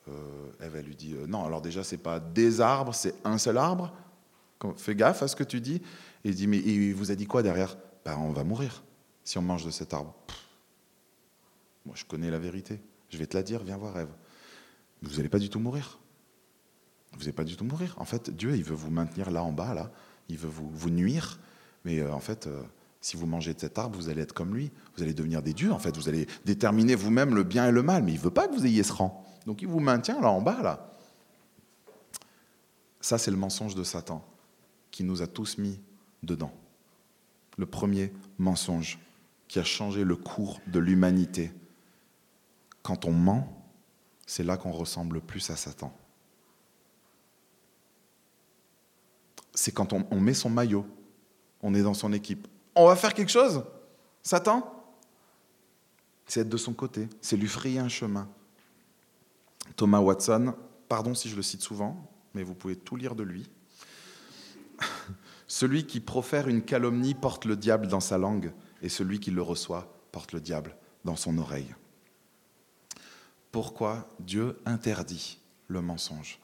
[0.07, 3.37] Euh, Ève, elle lui dit euh, Non, alors déjà, c'est pas des arbres, c'est un
[3.37, 3.93] seul arbre.
[4.75, 5.81] Fais gaffe à ce que tu dis.
[6.23, 7.77] Et il dit Mais il vous a dit quoi derrière?
[8.05, 8.83] Ben, On va mourir
[9.23, 10.15] si on mange de cet arbre.
[11.85, 12.81] moi, je connais la vérité.
[13.09, 14.09] Je vais te la dire, viens voir, Ève
[15.01, 15.99] vous n'allez pas du tout mourir.
[17.13, 17.95] Vous n'allez pas du tout mourir.
[17.97, 19.91] En fait, Dieu, il veut vous maintenir là en bas, là.
[20.27, 21.39] Il veut vous, vous nuire.
[21.85, 22.61] Mais euh, en fait, euh,
[23.01, 24.71] si vous mangez de cet arbre, vous allez être comme lui.
[24.95, 25.95] Vous allez devenir des dieux, en fait.
[25.95, 28.03] Vous allez déterminer vous-même le bien et le mal.
[28.03, 29.25] Mais il ne veut pas que vous ayez ce rang.
[29.45, 30.91] Donc il vous maintient là en bas, là.
[33.01, 34.25] Ça, c'est le mensonge de Satan
[34.91, 35.79] qui nous a tous mis
[36.21, 36.51] dedans.
[37.59, 38.99] Le premier mensonge
[39.49, 41.51] qui a changé le cours de l'humanité.
[42.83, 43.67] Quand on ment,
[44.25, 45.93] c'est là qu'on ressemble plus à Satan.
[49.53, 50.85] C'est quand on, met son maillot,
[51.61, 52.47] on est dans son équipe.
[52.75, 53.65] On va faire quelque chose
[54.23, 54.63] Satan?
[56.27, 58.29] C'est être de son côté, c'est lui frayer un chemin.
[59.75, 60.53] Thomas Watson,
[60.87, 63.49] pardon si je le cite souvent, mais vous pouvez tout lire de lui.
[65.49, 69.41] Celui qui profère une calomnie porte le diable dans sa langue, et celui qui le
[69.41, 71.75] reçoit porte le diable dans son oreille
[73.51, 76.39] pourquoi Dieu interdit le mensonge?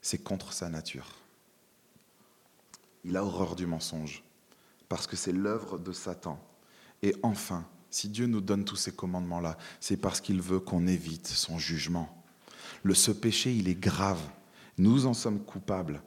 [0.00, 1.16] C'est contre sa nature.
[3.04, 4.22] Il a horreur du mensonge,
[4.88, 6.40] parce que c'est l'œuvre de Satan.
[7.02, 11.26] Et enfin, si Dieu nous donne tous ces commandements-là, c'est parce qu'il veut qu'on évite
[11.26, 12.22] son jugement.
[12.94, 14.20] Ce péché, il est grave.
[14.78, 16.02] Nous en sommes coupables.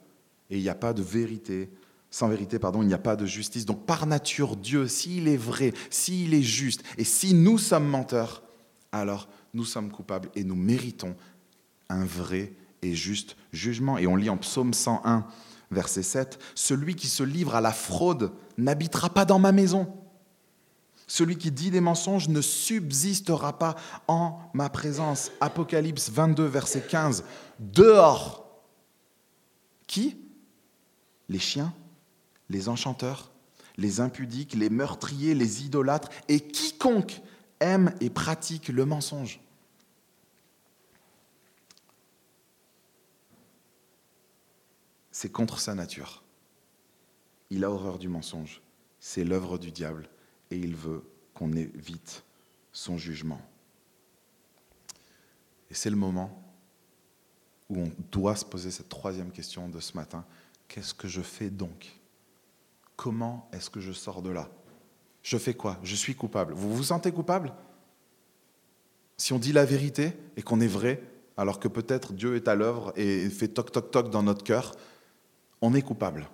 [0.48, 1.70] Et il n'y a pas de vérité.
[2.16, 3.66] Sans vérité, pardon, il n'y a pas de justice.
[3.66, 8.42] Donc par nature, Dieu, s'il est vrai, s'il est juste, et si nous sommes menteurs,
[8.90, 11.14] alors nous sommes coupables et nous méritons
[11.90, 13.98] un vrai et juste jugement.
[13.98, 15.26] Et on lit en psaume 101,
[15.70, 19.86] verset 7, Celui qui se livre à la fraude n'habitera pas dans ma maison.
[21.06, 23.74] Celui qui dit des mensonges ne subsistera pas
[24.08, 25.32] en ma présence.
[25.42, 27.24] Apocalypse 22, verset 15.
[27.58, 28.62] Dehors.
[29.86, 30.16] Qui?
[31.28, 31.74] Les chiens,
[32.48, 33.30] les enchanteurs,
[33.76, 37.20] les impudiques, les meurtriers, les idolâtres et quiconque
[37.60, 39.40] aime et pratique le mensonge.
[45.16, 46.22] c'est contre sa nature.
[47.48, 48.60] Il a horreur du mensonge.
[49.00, 50.10] C'est l'œuvre du diable
[50.50, 52.22] et il veut qu'on évite
[52.70, 53.40] son jugement.
[55.70, 56.44] Et c'est le moment
[57.70, 60.22] où on doit se poser cette troisième question de ce matin.
[60.68, 61.98] Qu'est-ce que je fais donc?
[62.96, 64.48] Comment est-ce que je sors de là?
[65.22, 65.78] Je fais quoi?
[65.82, 66.54] Je suis coupable.
[66.54, 67.52] Vous vous sentez coupable?
[69.16, 71.02] Si on dit la vérité et qu'on est vrai,
[71.36, 74.72] alors que peut-être Dieu est à l'œuvre et fait toc toc toc dans notre cœur,
[75.60, 76.28] on est coupable.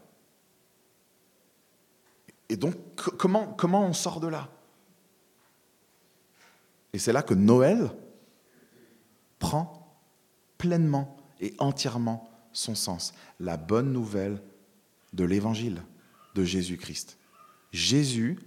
[2.48, 4.48] Et donc, comment, comment on sort de là?
[6.92, 7.90] Et c'est là que Noël
[9.38, 9.96] prend
[10.58, 13.14] pleinement et entièrement son sens.
[13.40, 14.42] La bonne nouvelle
[15.12, 15.82] de l'évangile
[16.34, 17.18] de Jésus-Christ.
[17.72, 18.38] Jésus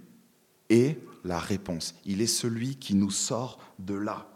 [0.68, 1.94] est la réponse.
[2.04, 4.28] Il est celui qui nous sort de là.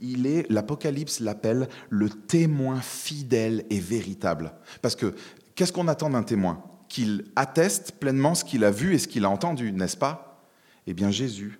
[0.00, 4.52] Il est, l'Apocalypse l'appelle le témoin fidèle et véritable.
[4.82, 5.14] Parce que
[5.54, 6.62] qu'est-ce qu'on attend d'un témoin?
[6.88, 10.46] Qu'il atteste pleinement ce qu'il a vu et ce qu'il a entendu, n'est-ce pas?
[10.86, 11.58] Eh bien Jésus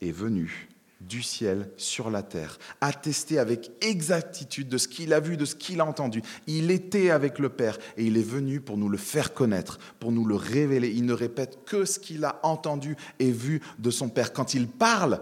[0.00, 0.68] est venu
[1.00, 5.54] du ciel sur la terre, attesté avec exactitude de ce qu'il a vu, de ce
[5.54, 6.22] qu'il a entendu.
[6.46, 10.12] Il était avec le Père et il est venu pour nous le faire connaître, pour
[10.12, 10.90] nous le révéler.
[10.90, 14.32] Il ne répète que ce qu'il a entendu et vu de son Père.
[14.32, 15.20] Quand il parle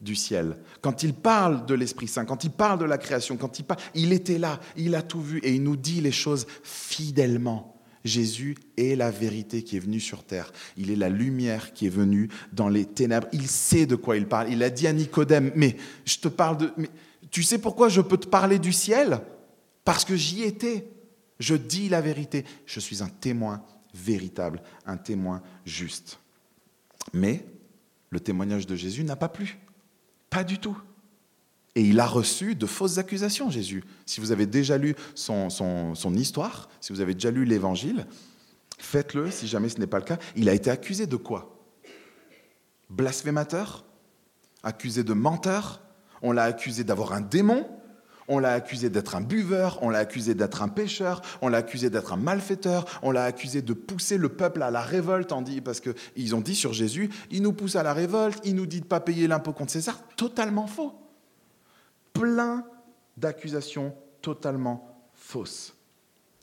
[0.00, 3.58] du ciel, quand il parle de l'Esprit Saint, quand il parle de la création, quand
[3.58, 6.46] il parle, il était là, il a tout vu et il nous dit les choses
[6.62, 7.73] fidèlement.
[8.04, 10.52] Jésus est la vérité qui est venue sur terre.
[10.76, 13.28] Il est la lumière qui est venue dans les ténèbres.
[13.32, 14.50] Il sait de quoi il parle.
[14.50, 16.72] Il a dit à Nicodème, mais je te parle de...
[17.30, 19.20] Tu sais pourquoi je peux te parler du ciel?
[19.84, 20.88] Parce que j'y étais.
[21.40, 22.44] Je dis la vérité.
[22.66, 23.64] Je suis un témoin
[23.94, 26.18] véritable, un témoin juste.
[27.12, 27.44] Mais
[28.10, 29.58] le témoignage de Jésus n'a pas plu.
[30.30, 30.76] Pas du tout.
[31.76, 33.82] Et il a reçu de fausses accusations, Jésus.
[34.06, 35.48] Si vous avez déjà lu son,
[36.14, 38.06] histoire, si vous avez déjà lu l'Évangile,
[38.78, 40.18] faites-le si jamais ce n'est pas le cas.
[40.36, 41.58] Il a été accusé de quoi?
[42.90, 43.84] Blasphémateur?
[44.62, 45.82] Accusé de menteur?
[46.22, 47.66] On l'a accusé d'avoir un démon?
[48.28, 51.90] On l'a accusé d'être un buveur, on l'a accusé d'être un pêcheur, on l'a accusé
[51.90, 56.34] d'être un malfaiteur, on l'a accusé de pousser le peuple à la révolte, parce qu'ils
[56.34, 58.88] ont dit sur Jésus, il nous pousse à la révolte, il nous dit de ne
[58.88, 60.00] pas payer l'impôt contre César.
[60.16, 61.03] Totalement faux
[62.14, 62.66] plein
[63.18, 65.74] d'accusations totalement fausses.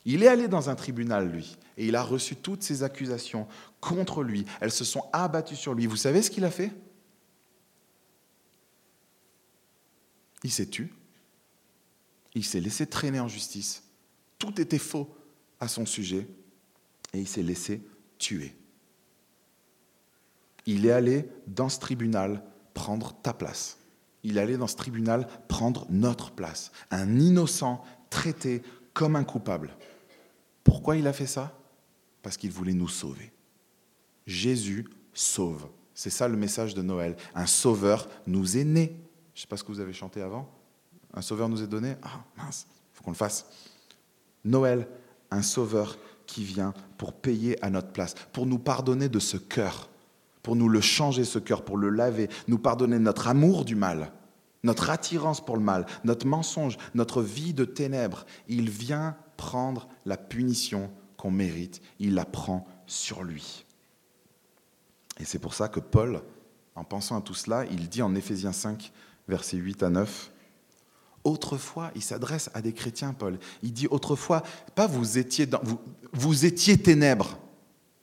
[0.05, 3.47] Il est allé dans un tribunal, lui, et il a reçu toutes ces accusations
[3.79, 4.45] contre lui.
[4.60, 5.88] Elles se sont abattues sur lui.
[5.88, 6.71] Vous savez ce qu'il a fait?
[10.43, 10.93] Il s'est tu.
[12.34, 13.84] Il s'est laissé traîner en justice.
[14.39, 15.15] Tout était faux
[15.60, 16.27] à son sujet,
[17.13, 17.86] et il s'est laissé
[18.17, 18.55] tuer.
[20.65, 23.81] Il est allé dans ce tribunal prendre ta place
[24.23, 26.71] il allait dans ce tribunal prendre notre place.
[26.91, 28.62] Un innocent traité
[28.93, 29.75] comme un coupable.
[30.63, 31.57] Pourquoi il a fait ça?
[32.21, 33.31] Parce qu'il voulait nous sauver.
[34.27, 35.67] Jésus sauve.
[35.93, 37.15] C'est ça le message de Noël.
[37.36, 38.95] Un sauveur nous est né.
[39.34, 40.49] Je ne sais pas ce que vous avez chanté avant.
[41.13, 41.95] Un sauveur nous est donné?
[42.03, 43.45] Ah mince, il faut qu'on le fasse.
[44.43, 44.88] Noël,
[45.29, 49.89] un sauveur qui vient pour payer à notre place, pour nous pardonner de ce cœur
[50.43, 54.12] pour nous le changer, ce cœur, pour le laver, nous pardonner notre amour du mal,
[54.63, 58.25] notre attirance pour le mal, notre mensonge, notre vie de ténèbres.
[58.47, 63.65] Il vient prendre la punition qu'on mérite, il la prend sur lui.
[65.19, 66.21] Et c'est pour ça que Paul,
[66.75, 68.91] en pensant à tout cela, il dit en Éphésiens 5,
[69.27, 70.32] versets 8 à 9,
[71.23, 73.38] Autrefois, il s'adresse à des chrétiens, Paul.
[73.62, 74.41] Il dit autrefois,
[74.73, 75.80] pas vous étiez dans, vous,
[76.13, 77.38] vous étiez ténèbres,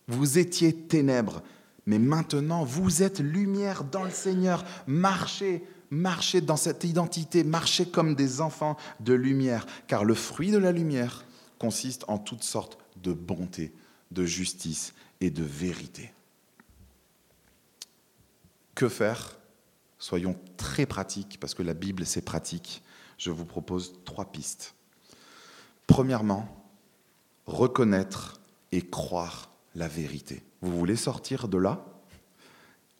[0.07, 1.42] vous étiez ténèbres,
[1.88, 4.62] mais maintenant, vous êtes lumière dans le Seigneur.
[4.87, 10.59] Marchez, marchez dans cette identité, marchez comme des enfants de lumière, car le fruit de
[10.59, 11.24] la lumière
[11.59, 13.72] consiste en toutes sortes de bonté,
[14.11, 16.12] de justice et de vérité.
[18.74, 19.38] Que faire?
[19.98, 22.83] Soyons très pratiques, parce que la Bible, c'est pratique.
[23.16, 24.74] Je vous propose trois pistes.
[25.87, 26.68] Premièrement,
[27.46, 30.42] reconnaître et croire la vérité.
[30.61, 31.85] Vous voulez sortir de là?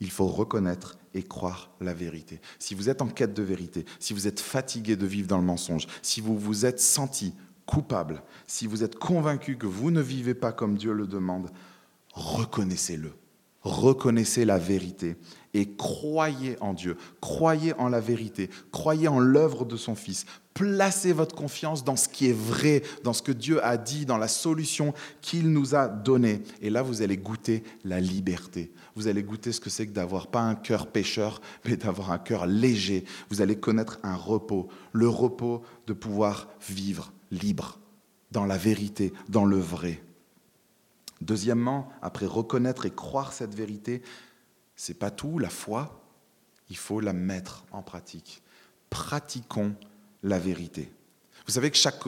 [0.01, 2.41] Il faut reconnaître et croire la vérité.
[2.59, 5.45] Si vous êtes en quête de vérité, si vous êtes fatigué de vivre dans le
[5.45, 7.35] mensonge, si vous vous êtes senti
[7.67, 11.51] coupable, si vous êtes convaincu que vous ne vivez pas comme Dieu le demande,
[12.15, 13.13] reconnaissez-le.
[13.63, 15.17] Reconnaissez la vérité
[15.55, 20.27] et croyez en Dieu, croyez en la vérité, croyez en l'œuvre de son Fils.
[20.55, 24.19] Placez votre confiance dans ce qui est vrai, dans ce que Dieu a dit, dans
[24.19, 26.43] la solution qu'il nous a donnée.
[26.61, 28.73] Et là, vous allez goûter la liberté.
[28.95, 32.19] Vous allez goûter ce que c'est que d'avoir pas un cœur pécheur, mais d'avoir un
[32.19, 33.05] cœur léger.
[33.31, 37.79] Vous allez connaître un repos, le repos de pouvoir vivre libre,
[38.33, 40.03] dans la vérité, dans le vrai.
[41.21, 44.03] Deuxièmement, après reconnaître et croire cette vérité,
[44.77, 46.05] c'est pas tout, la foi,
[46.71, 48.43] il faut la mettre en pratique.
[48.91, 49.75] Pratiquons
[50.23, 50.93] la vérité.
[51.47, 52.03] Vous savez que chaque,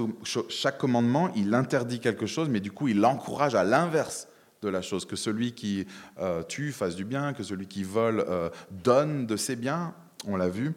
[0.49, 4.29] chaque commandement, il interdit quelque chose, mais du coup, il encourage à l'inverse
[4.63, 5.87] de la chose, que celui qui
[6.19, 8.51] euh, tue fasse du bien, que celui qui vole euh,
[8.85, 9.95] donne de ses biens,
[10.27, 10.75] on l'a vu.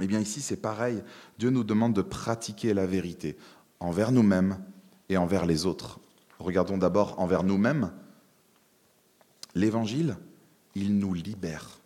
[0.00, 1.02] Eh bien ici, c'est pareil.
[1.38, 3.36] Dieu nous demande de pratiquer la vérité
[3.80, 4.58] envers nous-mêmes
[5.08, 6.00] et envers les autres.
[6.44, 7.90] Regardons d'abord envers nous-mêmes.
[9.54, 10.18] L'Évangile,
[10.74, 11.78] il nous libère.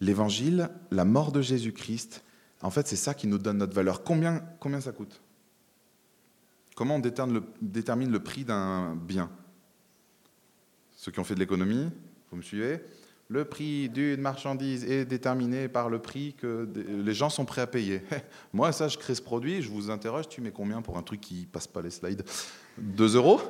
[0.00, 2.22] L'Évangile, la mort de Jésus-Christ,
[2.60, 4.04] en fait, c'est ça qui nous donne notre valeur.
[4.04, 5.22] Combien, combien ça coûte?
[6.76, 9.30] Comment on détermine le, prix d'un bien?
[10.94, 11.88] Ceux qui ont fait de l'économie,
[12.30, 12.80] vous me suivez?
[13.28, 17.66] Le prix d'une marchandise est déterminé par le prix que les gens sont prêts à
[17.66, 18.02] payer.
[18.52, 21.22] Moi, ça, je crée ce produit, je vous interroge, tu mets combien pour un truc
[21.22, 22.24] qui passe pas les slides?
[22.78, 23.40] 2 euros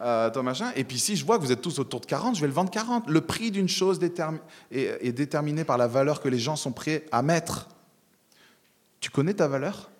[0.00, 0.72] euh, machin.
[0.74, 2.52] Et puis si je vois que vous êtes tous autour de 40, je vais le
[2.52, 3.08] vendre 40.
[3.08, 7.22] Le prix d'une chose est déterminé par la valeur que les gens sont prêts à
[7.22, 7.68] mettre.
[9.00, 9.90] Tu connais ta valeur?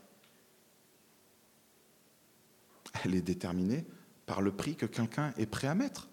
[3.05, 3.85] Elle est déterminée
[4.27, 6.09] par le prix que quelqu'un est prêt à mettre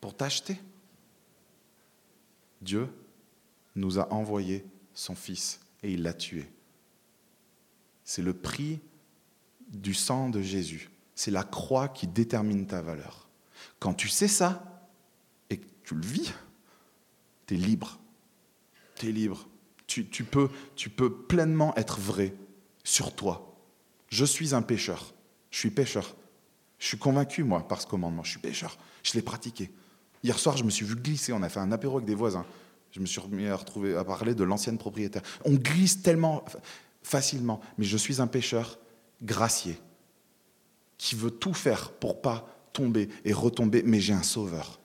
[0.00, 0.60] pour t'acheter.
[2.60, 2.88] Dieu
[3.76, 6.50] nous a envoyé son Fils et il l'a tué.
[8.04, 8.80] C'est le prix
[9.70, 10.90] du sang de Jésus.
[11.18, 13.26] C'est la croix qui détermine ta valeur.
[13.80, 14.88] Quand tu sais ça
[15.50, 16.32] et que tu le vis,
[17.48, 17.98] tu es libre.
[18.94, 19.48] Tu es libre
[19.88, 22.34] tu, peux, tu peux pleinement être vrai
[22.84, 23.56] sur toi.
[24.10, 25.12] Je suis un pécheur.
[25.50, 26.14] Je suis pécheur.
[26.78, 28.22] Je suis convaincu, moi, par ce commandement.
[28.22, 28.78] Je suis pécheur.
[29.02, 29.72] Je l'ai pratiqué.
[30.22, 31.32] Hier soir, je me suis vu glisser.
[31.32, 32.46] On a fait un apéro avec des voisins.
[32.92, 35.22] Je me suis retrouvé à parler de l'ancienne propriétaire.
[35.44, 36.44] On glisse tellement
[37.02, 37.60] facilement.
[37.76, 38.78] Mais je suis un pécheur
[39.22, 39.80] gracié
[40.98, 43.82] qui veut tout faire pour pas tomber et retomber.
[43.84, 44.78] Mais j'ai un sauveur.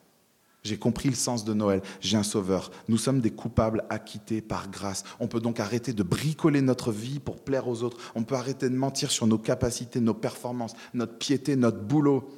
[0.63, 1.81] J'ai compris le sens de Noël.
[1.99, 2.71] J'ai un sauveur.
[2.87, 5.03] Nous sommes des coupables acquittés par grâce.
[5.19, 7.97] On peut donc arrêter de bricoler notre vie pour plaire aux autres.
[8.15, 12.29] On peut arrêter de mentir sur nos capacités, nos performances, notre piété, notre boulot.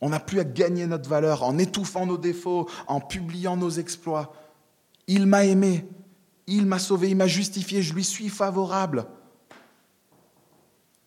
[0.00, 4.32] On n'a plus à gagner notre valeur en étouffant nos défauts, en publiant nos exploits.
[5.08, 5.84] Il m'a aimé,
[6.46, 9.06] il m'a sauvé, il m'a justifié, je lui suis favorable.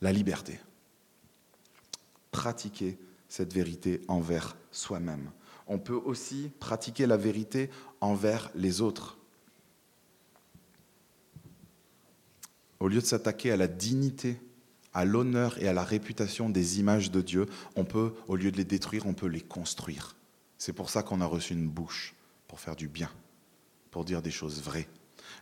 [0.02, 0.60] La liberté.
[2.32, 5.32] Pratiquer cette vérité envers soi-même
[5.72, 7.70] on peut aussi pratiquer la vérité
[8.02, 9.17] envers les autres.
[12.82, 14.41] Au lieu de s'attaquer à la dignité,
[14.94, 17.46] à l'honneur et à la réputation des images de Dieu,
[17.78, 20.17] on peut, au lieu de les détruire, on peut les construire.
[20.58, 22.15] C'est pour ça qu'on a reçu une bouche,
[22.50, 23.10] pour faire du bien,
[23.91, 24.89] pour dire des choses vraies.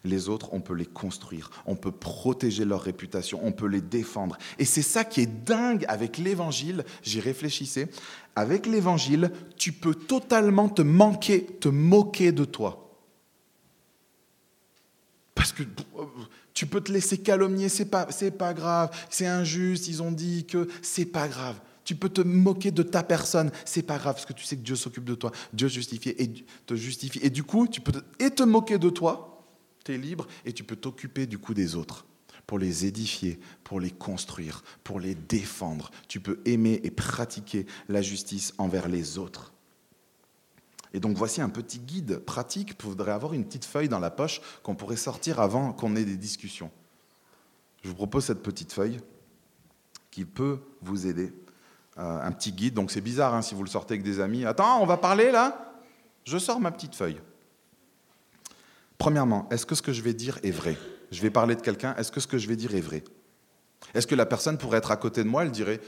[0.05, 4.37] Les autres, on peut les construire, on peut protéger leur réputation, on peut les défendre.
[4.57, 7.89] Et c'est ça qui est dingue avec l'évangile, j'y réfléchissais.
[8.35, 12.95] Avec l'évangile, tu peux totalement te manquer, te moquer de toi.
[15.35, 15.63] Parce que
[16.53, 20.45] tu peux te laisser calomnier, c'est pas, c'est pas grave, c'est injuste, ils ont dit
[20.45, 21.55] que c'est pas grave.
[21.83, 24.61] Tu peux te moquer de ta personne, c'est pas grave, parce que tu sais que
[24.61, 26.31] Dieu s'occupe de toi, Dieu justifie et
[26.65, 27.19] te justifie.
[27.23, 29.38] Et du coup, tu peux et te moquer de toi,
[29.97, 32.05] libre et tu peux t'occuper du coup des autres
[32.47, 35.91] pour les édifier, pour les construire, pour les défendre.
[36.07, 39.53] Tu peux aimer et pratiquer la justice envers les autres.
[40.93, 42.73] Et donc voici un petit guide pratique.
[42.81, 46.05] Vous voudrez avoir une petite feuille dans la poche qu'on pourrait sortir avant qu'on ait
[46.05, 46.71] des discussions.
[47.83, 48.99] Je vous propose cette petite feuille
[50.09, 51.31] qui peut vous aider.
[51.97, 54.45] Euh, un petit guide, donc c'est bizarre hein, si vous le sortez avec des amis.
[54.45, 55.81] Attends, on va parler là?
[56.23, 57.21] Je sors ma petite feuille.
[58.99, 60.77] Premièrement, est-ce que ce que je vais dire est vrai?
[61.11, 63.03] Je vais parler de quelqu'un, est-ce que ce que je vais dire est vrai?
[63.93, 65.79] Est-ce que la personne pourrait être à côté de moi, elle dirait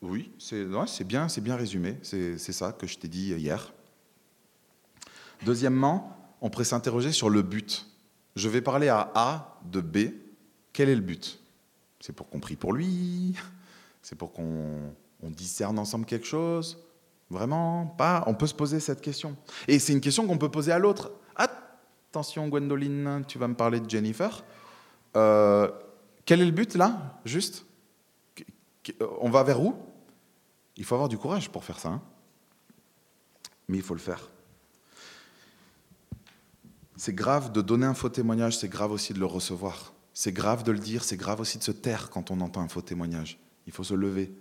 [0.00, 3.72] Oui, c'est bien, bien résumé, c'est ça que je t'ai dit hier.
[5.44, 7.86] Deuxièmement, on pourrait s'interroger sur le but.
[8.34, 9.98] Je vais parler à A de B.
[10.72, 11.38] Quel est le but?
[12.00, 13.36] C'est pour qu'on prie pour lui
[14.00, 16.78] C'est pour qu'on discerne ensemble quelque chose?
[17.28, 17.86] Vraiment?
[17.98, 18.24] Pas?
[18.26, 19.36] On peut se poser cette question.
[19.68, 21.12] Et c'est une question qu'on peut poser à l'autre.
[22.14, 24.44] Attention Gwendoline, tu vas me parler de Jennifer.
[25.16, 25.68] Euh,
[26.24, 27.66] quel est le but là Juste?
[29.20, 29.74] On va vers où?
[30.76, 31.88] Il faut avoir du courage pour faire ça.
[31.88, 32.02] Hein.
[33.66, 34.30] Mais il faut le faire.
[36.94, 39.92] C'est grave de donner un faux témoignage, c'est grave aussi de le recevoir.
[40.12, 42.68] C'est grave de le dire, c'est grave aussi de se taire quand on entend un
[42.68, 43.40] faux témoignage.
[43.66, 44.32] Il faut se lever,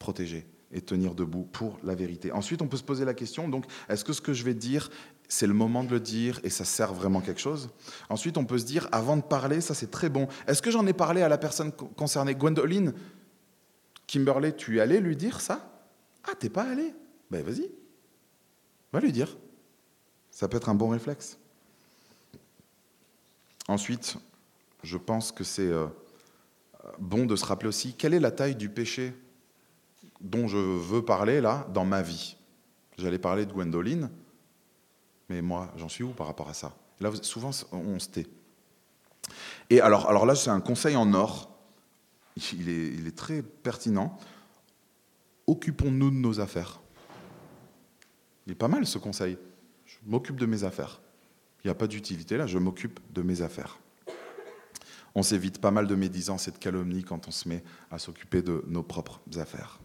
[0.00, 2.32] protéger et tenir debout pour la vérité.
[2.32, 4.90] Ensuite, on peut se poser la question, donc, est-ce que ce que je vais dire
[5.28, 7.70] c'est le moment de le dire et ça sert vraiment quelque chose.
[8.08, 10.28] Ensuite, on peut se dire, avant de parler, ça c'est très bon.
[10.46, 12.34] Est-ce que j'en ai parlé à la personne concernée?
[12.34, 12.94] Gwendoline
[14.06, 15.68] Kimberley, tu es allé lui dire ça?
[16.24, 16.94] Ah, t'es pas allé
[17.30, 17.70] Ben vas-y,
[18.92, 19.36] va lui dire.
[20.30, 21.38] Ça peut être un bon réflexe.
[23.68, 24.16] Ensuite,
[24.82, 25.86] je pense que c'est euh,
[26.98, 29.12] bon de se rappeler aussi quelle est la taille du péché
[30.20, 32.36] dont je veux parler là dans ma vie?
[32.98, 34.10] J'allais parler de Gwendoline,
[35.28, 36.74] mais moi, j'en suis où par rapport à ça?
[37.00, 38.26] Là, souvent, on se tait.
[39.70, 41.50] Et alors, alors là, c'est un conseil en or.
[42.52, 44.18] Il est, il est très pertinent.
[45.46, 46.80] Occupons-nous de nos affaires.
[48.46, 49.38] Il est pas mal ce conseil.
[49.84, 51.00] Je m'occupe de mes affaires.
[51.64, 53.78] Il n'y a pas d'utilité là, je m'occupe de mes affaires.
[55.16, 58.42] On s'évite pas mal de médisance et de calomnie quand on se met à s'occuper
[58.42, 59.80] de nos propres affaires.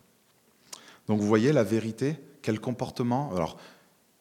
[1.08, 3.34] Donc vous voyez la vérité, quel comportement?
[3.36, 3.58] Alors,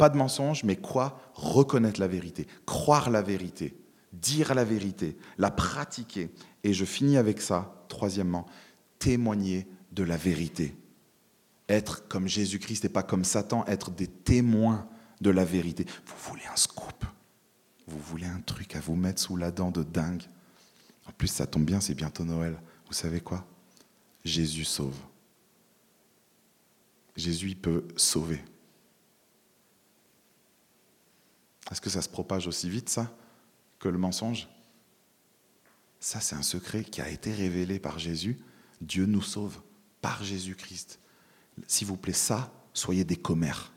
[0.01, 3.77] pas de mensonge, mais quoi Reconnaître la vérité, croire la vérité,
[4.15, 6.31] dire la vérité, la pratiquer.
[6.65, 8.47] Et je finis avec ça, troisièmement,
[8.99, 10.75] témoigner de la vérité.
[11.69, 14.89] Être comme Jésus-Christ et pas comme Satan, être des témoins
[15.21, 15.85] de la vérité.
[16.07, 17.05] Vous voulez un scoop?
[17.87, 20.23] Vous voulez un truc à vous mettre sous la dent de dingue?
[21.07, 22.59] En plus, ça tombe bien, c'est bientôt Noël.
[22.87, 23.47] Vous savez quoi?
[24.25, 24.97] Jésus sauve.
[27.17, 28.43] Jésus peut sauver.
[31.71, 33.11] Est-ce que ça se propage aussi vite, ça,
[33.79, 34.49] que le mensonge?
[35.99, 38.39] Ça, c'est un secret qui a été révélé par Jésus.
[38.81, 39.61] Dieu nous sauve
[40.01, 40.99] par Jésus-Christ.
[41.67, 43.73] S'il vous plaît, ça, soyez des commères.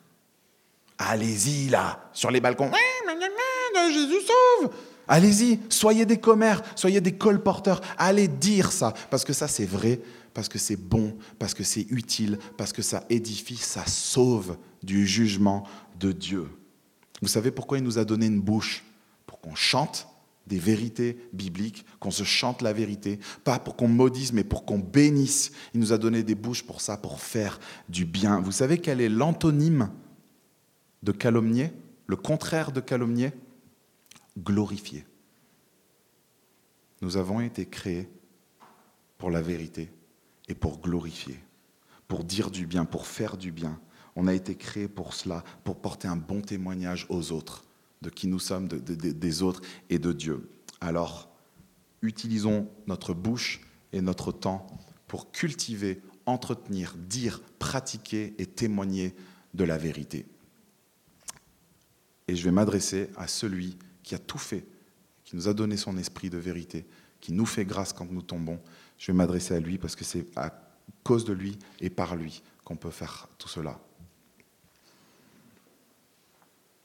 [0.97, 2.71] Allez-y, là, sur les balcons.
[3.91, 4.71] Jésus sauve
[5.07, 7.81] Allez-y, soyez des commères, soyez des colporteurs.
[7.97, 9.99] Allez dire ça, parce que ça, c'est vrai,
[10.33, 15.05] parce que c'est bon, parce que c'est utile, parce que ça édifie, ça sauve du
[15.05, 15.67] jugement
[15.99, 16.47] de Dieu.
[17.23, 18.83] Vous savez pourquoi il nous a donné une bouche?
[19.25, 20.09] Pour qu'on chante
[20.45, 24.77] des vérités bibliques, qu'on se chante la vérité, pas pour qu'on maudisse, mais pour qu'on
[24.77, 25.53] bénisse.
[25.73, 28.41] Il nous a donné des bouches pour ça, pour faire du bien.
[28.41, 29.89] Vous savez quel est l'antonyme
[31.01, 31.71] de calomnier,
[32.07, 33.31] le contraire de calomnier?
[34.37, 35.05] Glorifier.
[37.01, 38.09] Nous avons été créés
[39.17, 39.89] pour la vérité
[40.49, 41.39] et pour glorifier,
[42.09, 43.79] pour dire du bien, pour faire du bien.
[44.15, 47.63] On a été créés pour cela, pour porter un bon témoignage aux autres
[48.03, 50.49] de qui nous sommes, des autres et de Dieu.
[50.81, 51.29] Alors,
[52.01, 53.61] utilisons notre bouche
[53.93, 54.67] et notre temps
[55.07, 59.15] pour cultiver, entretenir, dire, pratiquer et témoigner
[59.53, 60.25] de la vérité.
[62.27, 64.65] Et je vais m'adresser à celui qui a tout fait,
[65.23, 66.85] qui nous a donné son esprit de vérité,
[67.21, 68.59] qui nous fait grâce quand nous tombons.
[68.97, 70.51] Je vais m'adresser à lui parce que c'est à
[71.03, 73.79] cause de lui et par lui qu'on peut faire tout cela.